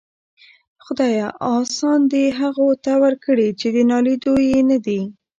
خداىه! 0.85 1.25
آسان 1.47 2.07
دي 2.13 2.21
هغو 2.39 2.69
ته 2.85 2.93
ورکړي 3.03 3.47
چې 3.59 3.67
د 3.75 3.77
ناليدو 3.89 4.33
يې 4.49 4.59
ندې. 4.69 4.99